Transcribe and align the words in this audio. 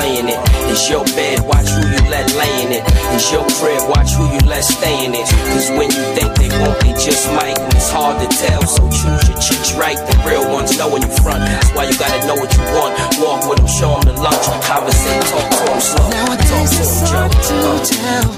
playing 0.00 0.28
it. 0.32 0.40
It's 0.72 0.88
your 0.88 1.04
bed, 1.12 1.44
watch 1.44 1.68
who 1.68 1.84
you 1.84 2.00
let 2.08 2.32
lay 2.32 2.54
in 2.64 2.72
it. 2.72 2.82
It's 3.12 3.28
your 3.28 3.44
crib, 3.60 3.84
watch 3.92 4.16
who 4.16 4.24
you 4.32 4.40
let 4.48 4.64
stay 4.64 5.04
in 5.04 5.12
it. 5.12 5.28
Cause 5.52 5.68
when 5.76 5.92
you 5.92 6.04
think 6.16 6.32
they 6.40 6.48
won't, 6.60 6.80
they 6.80 6.96
just 6.96 7.28
might. 7.36 7.58
And 7.60 7.72
it's 7.76 7.92
hard 7.92 8.16
to 8.24 8.28
tell, 8.32 8.62
so 8.64 8.88
choose 8.88 9.28
your 9.28 9.38
chicks 9.44 9.76
right. 9.76 10.00
The 10.08 10.16
real 10.24 10.48
ones 10.48 10.72
know 10.78 10.88
when 10.88 11.02
you 11.04 11.12
front. 11.20 11.44
That's 11.44 11.70
why 11.76 11.84
you 11.84 11.96
gotta 12.00 12.26
know 12.26 12.36
what 12.40 12.48
you 12.56 12.64
want. 12.72 12.96
Walk 13.20 13.44
with 13.48 13.58
them, 13.60 13.68
show 13.68 13.92
them 14.00 14.08
the 14.08 14.16
lunch. 14.24 14.44
Conversate, 14.64 15.24
talk 15.28 15.46
to 15.52 15.62
them 15.68 15.80
slow. 15.84 16.08
Nowadays 16.08 16.72
it's 16.80 17.10
hard 17.12 17.32
to 17.48 17.58
tell 17.92 18.28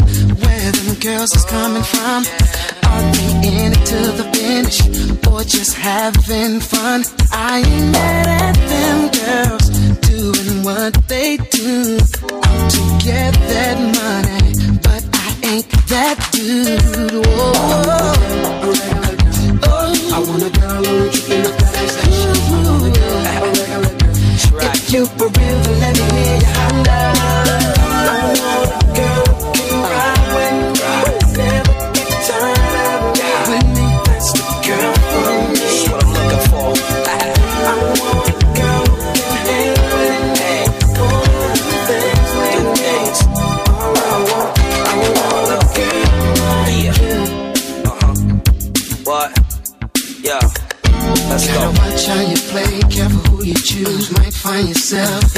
where 0.43 0.73
them 0.75 0.91
girls 0.99 1.31
is 1.39 1.45
coming 1.47 1.87
from. 1.87 2.72
Are 2.93 3.05
they 3.17 3.33
in 3.57 3.73
it 3.73 3.85
to 3.93 4.01
the 4.19 4.27
finish 4.35 4.79
or 5.27 5.43
just 5.45 5.75
having 5.75 6.61
fun? 6.61 7.05
I 7.33 7.59
ain't 7.61 7.93
mad 7.93 8.27
at 8.47 8.57
them 8.73 8.99
girls 9.21 9.67
doing 10.09 10.63
what 10.63 10.93
they 11.09 11.37
do. 11.37 11.99
To 12.75 12.81
get 13.05 13.33
that 13.53 13.77
money, 14.01 14.55
but 14.87 15.03
I 15.27 15.29
ain't 15.51 15.69
that 15.89 16.17
dude. 16.33 17.27
Whoa. 17.27 17.53
Oh, 17.85 18.83
oh, 19.65 20.15
I 20.15 20.19
want 20.29 20.43
a 20.43 20.51
girl 20.61 20.83
who 20.85 21.11
tripping 21.11 21.45
up 21.47 21.57
that 21.59 21.89
station. 21.95 22.37
I 22.39 22.61
want 22.69 22.85
a 22.87 22.91
girl, 22.99 23.21
a 23.21 23.51
regular 23.59 23.95
girl. 23.99 24.13
If 24.75 24.93
you 24.93 25.03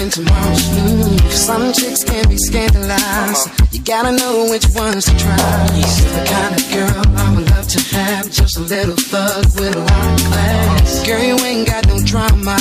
yourself 0.04 0.18
in 0.18 0.26
tomorrow's 0.26 0.68
news. 0.76 1.34
Some 1.34 1.72
chicks 1.72 2.04
can 2.04 2.28
be 2.28 2.36
scandalized. 2.36 3.48
Uh-huh. 3.48 3.66
You 3.72 3.82
gotta 3.82 4.12
know 4.12 4.46
which 4.50 4.66
ones 4.74 5.04
to 5.04 5.16
try. 5.16 5.36
The 5.36 6.24
kind 6.28 6.54
of 6.54 6.64
girl 6.70 7.02
I 7.16 7.34
would 7.34 7.50
love 7.50 7.68
to 7.68 7.80
have. 7.96 8.30
Just 8.30 8.56
a 8.56 8.60
little 8.60 8.96
thug 8.96 9.44
with 9.58 9.76
a 9.76 9.80
lot 9.80 10.20
of 10.20 10.26
class. 10.26 10.96
Uh-huh. 10.96 11.06
Girl, 11.06 11.22
you 11.22 11.36
ain't 11.44 11.66
got 11.66 11.86
no 11.86 11.98
drama. 12.04 12.56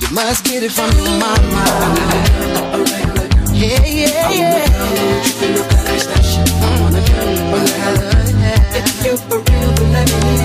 You 0.00 0.08
must 0.14 0.44
get 0.44 0.62
it 0.62 0.72
from 0.72 0.90
your 0.96 1.10
mama. 1.18 1.64
A 2.72 2.78
regular 2.78 3.28
girl. 3.28 3.54
Yeah, 3.54 3.84
yeah, 3.84 4.30
yeah. 4.30 4.66
I 4.72 5.56
want 6.80 6.94
mm-hmm. 6.94 6.96
a 6.96 7.02
girl, 7.08 7.28
a 7.52 7.64
regular, 7.64 8.22
yeah. 8.40 8.78
If 8.78 9.04
you 9.04 9.16
for 9.16 9.38
real, 9.38 9.72
then 9.72 9.92
let 9.92 10.08
me 10.08 10.41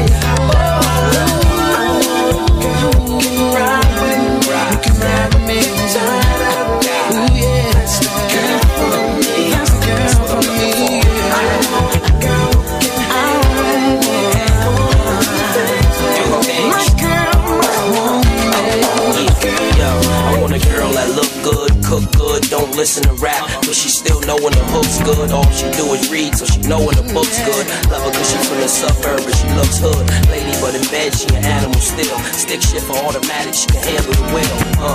know 26.68 26.84
when 26.84 26.96
the 27.00 27.08
book's 27.16 27.40
good. 27.48 27.66
Love 27.88 28.04
her 28.04 28.12
cause 28.12 28.28
she 28.28 28.38
from 28.44 28.60
the 28.60 28.68
suburb, 28.68 29.24
but 29.24 29.34
she 29.34 29.48
looks 29.56 29.80
hood. 29.80 30.04
Lady, 30.28 30.52
but 30.60 30.76
in 30.76 30.84
bed 30.92 31.16
she 31.16 31.28
an 31.34 31.44
animal 31.44 31.80
still. 31.80 32.20
Stick 32.36 32.62
shit 32.62 32.84
for 32.84 33.00
automatic, 33.08 33.56
she 33.56 33.68
can 33.72 33.82
handle 33.88 34.12
the 34.12 34.28
wheel. 34.36 34.56
Uh, 34.76 34.87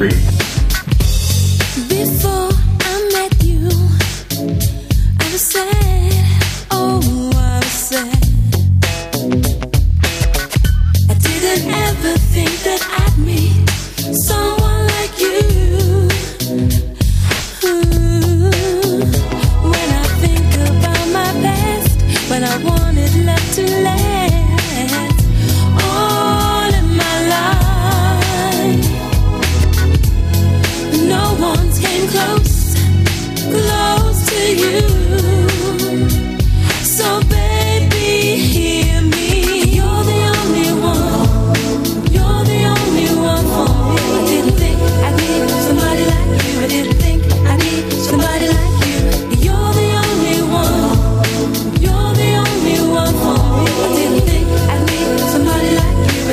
free. 0.00 0.39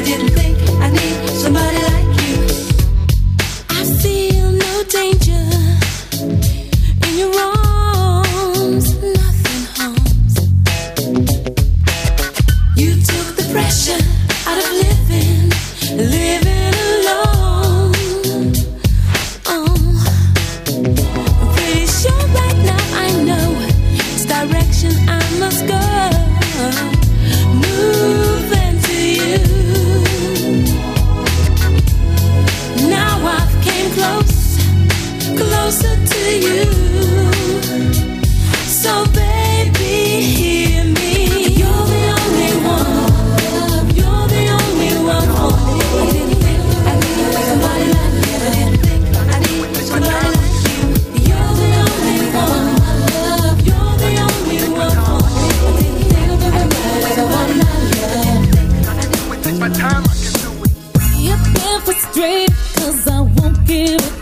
didn't 0.08 0.30
think 0.38 0.57
my 59.70 59.76
time, 59.76 60.04
I 60.04 60.16
can 60.16 60.34
do 60.34 60.64
it. 60.64 60.72
You've 61.18 61.54
been 61.54 61.82
frustrated, 61.82 62.56
cause 62.76 63.08
I 63.08 63.22
won't 63.22 63.66
give 63.66 64.02
it 64.02 64.17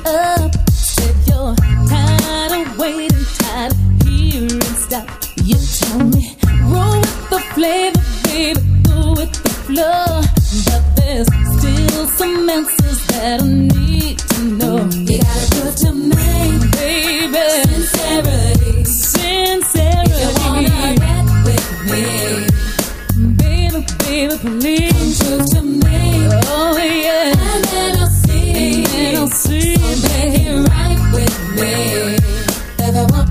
to 24.05 25.61
me. 25.61 26.27
Oh, 26.47 26.77
yeah. 26.77 27.33
And 27.33 27.63
then 27.65 27.97
I'll 27.97 28.07
see. 28.07 28.51
And 28.53 28.85
then 28.85 29.15
I'll 29.17 29.27
see. 29.27 29.75
Right 29.75 30.99
with 31.13 31.35
me. 31.55 31.71
If 32.79 32.95
I 32.95 33.03
want. 33.11 33.29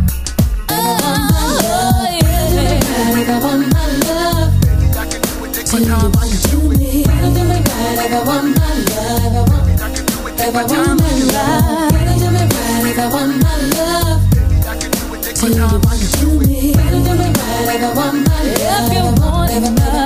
My 3.54 3.86
love, 4.06 4.50
if 5.56 5.70
I 8.08 8.24
want 8.24 8.46
my 8.56 8.72
love, 8.88 9.20
do 10.36 10.50
want 10.50 10.50
if 10.50 10.54
I 10.54 10.66
want 10.66 10.86
my 10.98 11.12
love. 11.34 11.92
If 12.86 12.98
I 12.98 13.06
want 13.08 13.34
my 13.42 13.56
love, 13.74 14.20
do 15.40 15.46
you 15.48 15.64
want 15.64 16.00
to 16.00 16.28
me. 16.38 16.72
If 16.72 17.82
I 17.82 17.94
want 17.94 18.16
my 18.26 18.42
love, 18.42 18.92
you 18.92 19.02
want. 19.20 20.03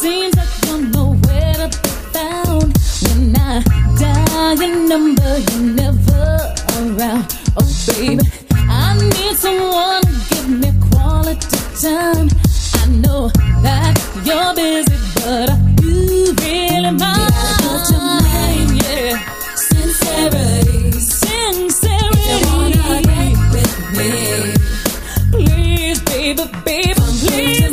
Seems 0.00 0.36
like 0.36 0.48
you're 0.66 0.82
nowhere 0.96 1.54
to 1.54 1.68
be 1.82 1.88
found. 2.12 2.70
When 3.02 3.34
I 3.36 3.62
dial 3.98 4.54
your 4.62 4.88
number, 4.88 5.38
you're 5.38 5.68
never 5.82 6.54
around. 6.78 7.24
Oh, 7.56 7.66
baby, 7.86 8.22
I 8.68 8.98
need 8.98 9.36
someone 9.36 10.02
to 10.02 10.12
give 10.30 10.48
me 10.48 10.70
quality 10.90 11.46
time. 11.80 12.28
I 12.74 12.86
know 13.02 13.28
that 13.62 13.94
you're 14.24 14.54
busy, 14.54 14.96
but 15.16 15.50
are 15.50 15.60
you 15.82 16.34
really 16.42 16.90
mind? 16.90 17.00
mine? 17.00 17.30
Gotta 17.62 17.98
mind, 17.98 18.82
yeah. 18.82 19.16
Sincerity. 19.54 20.92
Sincerity. 20.92 22.20
If 22.20 22.40
you 22.42 22.48
wanna 22.52 23.02
get 23.02 23.32
with 23.52 23.74
me. 23.96 24.10
Please, 25.32 26.00
baby, 26.02 26.44
baby, 26.64 26.94
please. 26.94 27.65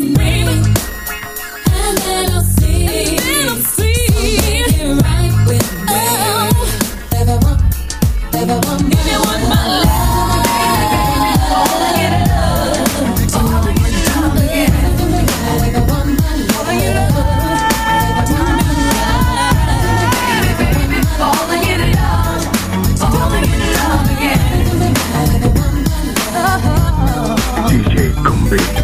Come 28.24 28.50
baby. 28.50 28.83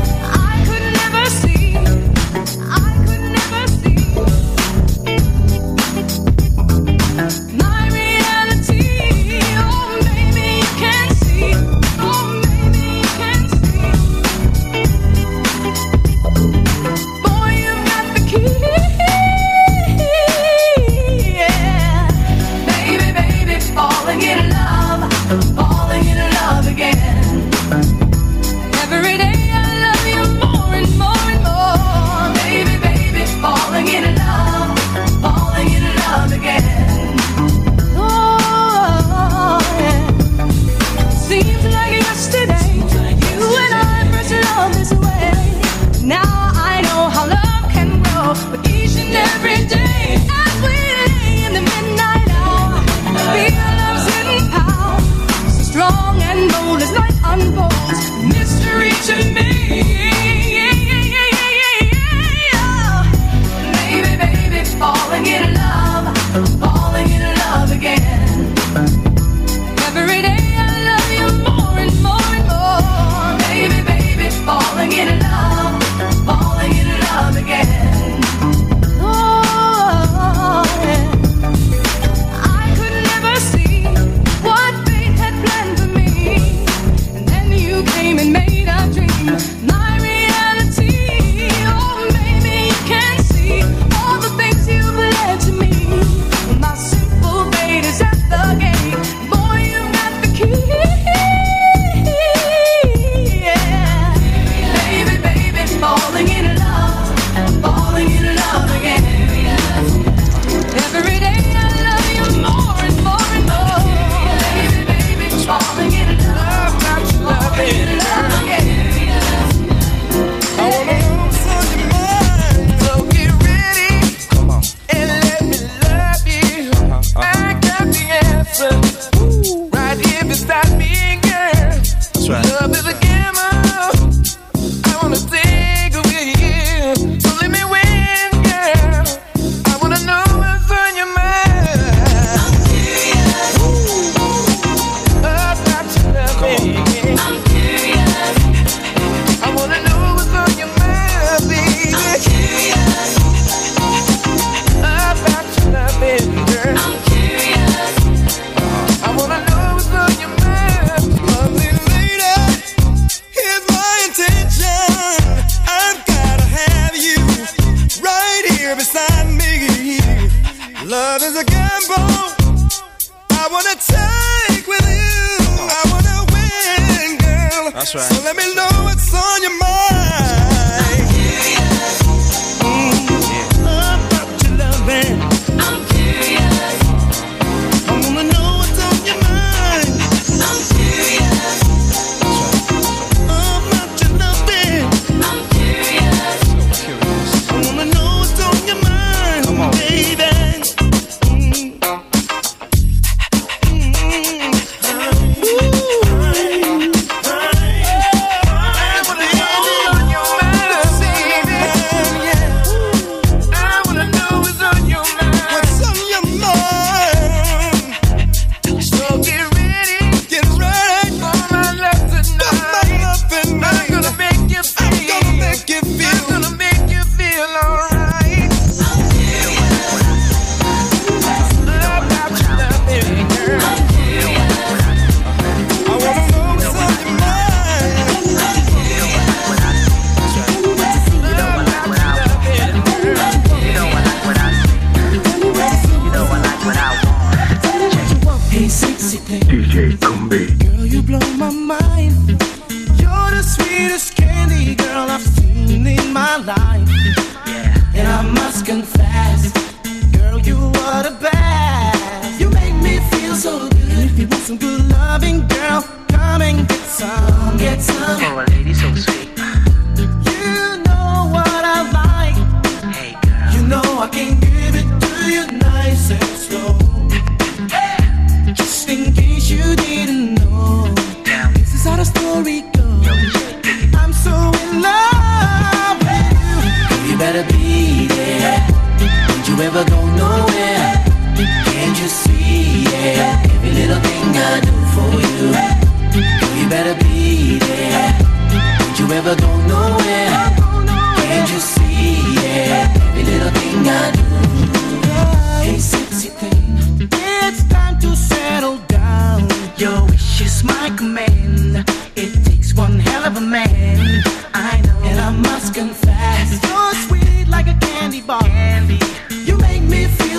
That's 177.80 177.96
right. 177.96 178.04
So 178.04 178.24
let 178.24 178.36
me 178.36 178.54
know 178.56 178.68
what's 178.84 179.14
on 179.14 179.42
your 179.42 179.58
mind. 179.58 179.79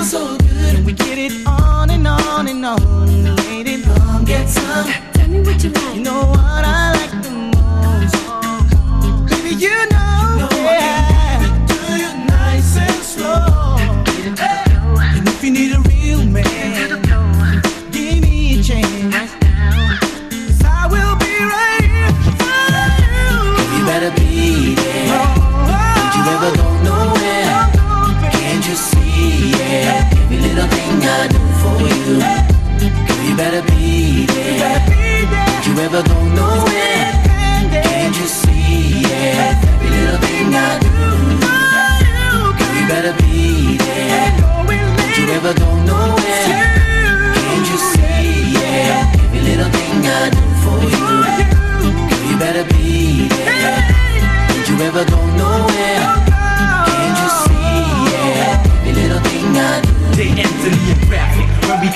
feel 0.00 0.04
so 0.04 0.36
good. 0.38 0.84
We 0.84 0.92
get 0.92 1.18
it 1.18 1.46
on 1.46 1.90
and 1.90 2.06
on 2.06 2.48
and 2.48 2.64
on. 2.64 3.36
Late 3.36 3.68
and 3.68 3.86
long 3.98 4.24
gets 4.24 4.56
up. 4.56 4.86
Tell 5.12 5.28
me 5.28 5.40
what 5.40 5.62
you 5.62 5.70
like. 5.70 5.96
You 5.96 6.02
know 6.02 6.20
what 6.20 6.64
I 6.64 6.92
like. 6.92 6.99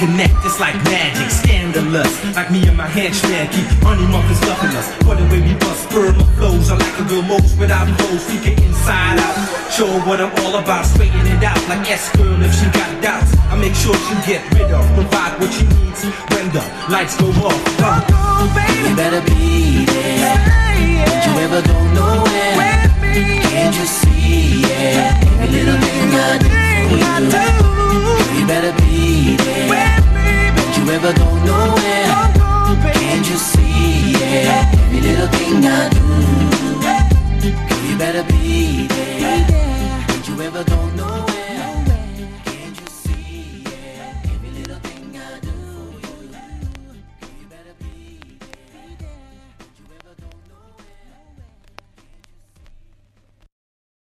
connect, 0.06 0.34
it's 0.44 0.60
like 0.60 0.76
magic, 0.84 1.30
scandalous. 1.30 2.12
Like 2.36 2.50
me 2.50 2.66
and 2.68 2.76
my 2.76 2.86
henchman, 2.86 3.48
keep 3.48 3.66
honey 3.80 4.06
muffins 4.06 4.38
stuffing 4.38 4.74
us. 4.76 4.88
But 5.04 5.16
the 5.16 5.24
way 5.32 5.40
we 5.40 5.54
bust 5.56 5.88
sperm 5.88 6.14
flows, 6.36 6.70
I 6.70 6.76
like 6.76 6.98
a 7.00 7.04
girl 7.08 7.22
most 7.22 7.56
without 7.58 7.88
hoes, 8.00 8.24
we 8.28 8.36
get 8.44 8.60
inside 8.60 9.18
out. 9.18 9.36
Show 9.72 9.88
what 10.06 10.20
I'm 10.20 10.32
all 10.44 10.60
about, 10.60 10.84
straighten 10.84 11.26
it 11.26 11.42
out. 11.42 11.60
Like 11.68 11.88
S 11.90 12.12
girl, 12.16 12.40
if 12.42 12.52
she 12.54 12.66
got 12.76 12.90
doubts, 13.02 13.32
I 13.48 13.56
make 13.56 13.74
sure 13.74 13.96
she 14.06 14.14
get 14.28 14.42
rid 14.52 14.70
of. 14.70 14.84
Provide 14.94 15.40
what 15.40 15.50
she 15.52 15.64
needs 15.72 16.04
when 16.32 16.46
the 16.52 16.62
lights 16.92 17.16
go 17.16 17.28
off. 17.48 17.60
Uh. 17.80 18.04
Oh, 18.12 18.44
baby. 18.52 18.88
You 18.88 18.96
better 18.96 19.22
be 19.24 19.84
there. 19.86 20.36
Hey, 20.36 21.00
yeah. 21.00 21.24
Don't 21.24 21.36
you 21.36 21.44
ever 21.48 21.60
go 21.64 21.76
nowhere? 21.96 22.52
Can't 23.00 23.74
you 23.76 23.86
see 23.86 24.62
it? 24.64 24.96
Yeah. 24.96 25.33